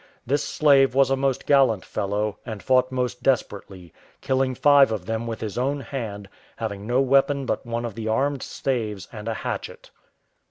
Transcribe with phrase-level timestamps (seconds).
[0.25, 5.27] This slave was a most gallant fellow, and fought most desperately, killing five of them
[5.27, 9.35] with his own hand, having no weapon but one of the armed staves and a
[9.35, 9.91] hatchet.